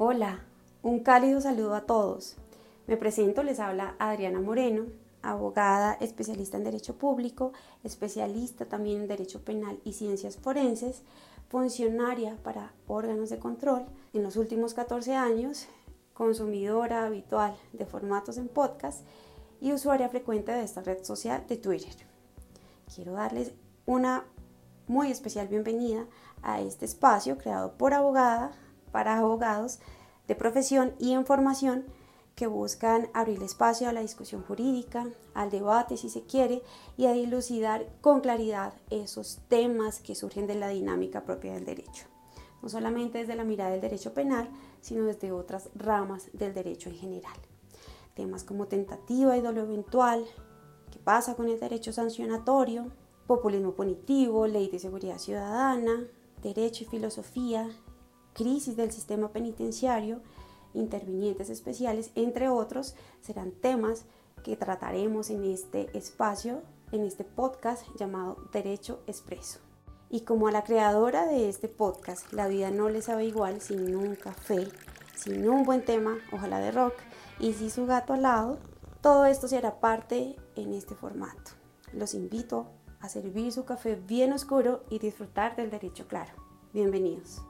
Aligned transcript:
Hola, 0.00 0.44
un 0.84 1.00
cálido 1.00 1.40
saludo 1.40 1.74
a 1.74 1.80
todos. 1.80 2.36
Me 2.86 2.96
presento, 2.96 3.42
les 3.42 3.58
habla 3.58 3.96
Adriana 3.98 4.40
Moreno, 4.40 4.84
abogada 5.22 5.94
especialista 5.94 6.56
en 6.56 6.62
Derecho 6.62 6.94
Público, 6.94 7.52
especialista 7.82 8.66
también 8.66 9.00
en 9.00 9.08
Derecho 9.08 9.42
Penal 9.42 9.80
y 9.82 9.94
Ciencias 9.94 10.36
Forenses, 10.36 11.02
funcionaria 11.48 12.36
para 12.44 12.74
órganos 12.86 13.28
de 13.28 13.40
control. 13.40 13.86
En 14.12 14.22
los 14.22 14.36
últimos 14.36 14.72
14 14.72 15.16
años, 15.16 15.66
consumidora 16.14 17.04
habitual 17.04 17.56
de 17.72 17.84
formatos 17.84 18.38
en 18.38 18.46
podcast 18.46 19.04
y 19.60 19.72
usuaria 19.72 20.08
frecuente 20.08 20.52
de 20.52 20.62
esta 20.62 20.80
red 20.80 21.02
social 21.02 21.44
de 21.48 21.56
Twitter. 21.56 21.96
Quiero 22.94 23.14
darles 23.14 23.50
una 23.84 24.22
muy 24.86 25.10
especial 25.10 25.48
bienvenida 25.48 26.06
a 26.42 26.60
este 26.60 26.84
espacio 26.84 27.36
creado 27.36 27.72
por 27.72 27.94
abogada 27.94 28.52
para 28.88 29.18
abogados 29.18 29.78
de 30.26 30.34
profesión 30.34 30.94
y 30.98 31.12
en 31.12 31.26
formación 31.26 31.84
que 32.38 32.46
buscan 32.46 33.08
abrir 33.14 33.42
espacio 33.42 33.88
a 33.88 33.92
la 33.92 34.00
discusión 34.00 34.44
jurídica, 34.44 35.08
al 35.34 35.50
debate 35.50 35.96
si 35.96 36.08
se 36.08 36.22
quiere, 36.22 36.62
y 36.96 37.06
a 37.06 37.12
dilucidar 37.12 37.88
con 38.00 38.20
claridad 38.20 38.74
esos 38.90 39.40
temas 39.48 39.98
que 39.98 40.14
surgen 40.14 40.46
de 40.46 40.54
la 40.54 40.68
dinámica 40.68 41.24
propia 41.24 41.54
del 41.54 41.64
derecho. 41.64 42.04
No 42.62 42.68
solamente 42.68 43.18
desde 43.18 43.34
la 43.34 43.42
mirada 43.42 43.72
del 43.72 43.80
derecho 43.80 44.14
penal, 44.14 44.48
sino 44.80 45.04
desde 45.04 45.32
otras 45.32 45.68
ramas 45.74 46.30
del 46.32 46.54
derecho 46.54 46.90
en 46.90 46.96
general. 46.96 47.36
Temas 48.14 48.44
como 48.44 48.68
tentativa 48.68 49.36
y 49.36 49.40
dolor 49.40 49.64
eventual, 49.64 50.24
qué 50.92 51.00
pasa 51.00 51.34
con 51.34 51.48
el 51.48 51.58
derecho 51.58 51.92
sancionatorio, 51.92 52.92
populismo 53.26 53.72
punitivo, 53.72 54.46
ley 54.46 54.68
de 54.68 54.78
seguridad 54.78 55.18
ciudadana, 55.18 56.06
derecho 56.40 56.84
y 56.84 56.86
filosofía, 56.86 57.68
crisis 58.38 58.76
del 58.76 58.92
sistema 58.92 59.32
penitenciario, 59.32 60.20
intervinientes 60.72 61.50
especiales, 61.50 62.12
entre 62.14 62.48
otros, 62.48 62.94
serán 63.20 63.50
temas 63.50 64.04
que 64.44 64.56
trataremos 64.56 65.30
en 65.30 65.42
este 65.42 65.90
espacio, 65.98 66.62
en 66.92 67.02
este 67.02 67.24
podcast 67.24 67.84
llamado 67.98 68.36
Derecho 68.52 69.02
Expreso. 69.08 69.58
Y 70.08 70.20
como 70.20 70.46
a 70.46 70.52
la 70.52 70.62
creadora 70.62 71.26
de 71.26 71.48
este 71.48 71.68
podcast, 71.68 72.32
la 72.32 72.46
vida 72.46 72.70
no 72.70 72.88
le 72.88 73.02
sabe 73.02 73.24
igual 73.24 73.60
sin 73.60 73.96
un 73.96 74.14
café, 74.14 74.68
sin 75.16 75.48
un 75.48 75.64
buen 75.64 75.84
tema, 75.84 76.16
ojalá 76.32 76.60
de 76.60 76.70
rock, 76.70 76.94
y 77.40 77.52
sin 77.54 77.70
su 77.70 77.86
gato 77.86 78.12
al 78.12 78.22
lado, 78.22 78.58
todo 79.02 79.26
esto 79.26 79.48
será 79.48 79.80
parte 79.80 80.36
en 80.54 80.74
este 80.74 80.94
formato. 80.94 81.50
Los 81.92 82.14
invito 82.14 82.68
a 83.00 83.08
servir 83.08 83.52
su 83.52 83.64
café 83.64 83.96
bien 83.96 84.32
oscuro 84.32 84.84
y 84.90 85.00
disfrutar 85.00 85.56
del 85.56 85.70
derecho 85.70 86.06
claro. 86.06 86.32
Bienvenidos. 86.72 87.42